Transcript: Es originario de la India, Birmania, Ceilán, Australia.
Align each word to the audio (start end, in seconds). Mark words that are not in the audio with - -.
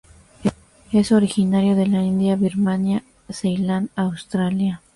Es 0.91 1.11
originario 1.11 1.75
de 1.75 1.85
la 1.85 2.01
India, 2.01 2.35
Birmania, 2.35 3.03
Ceilán, 3.29 3.91
Australia. 3.95 4.81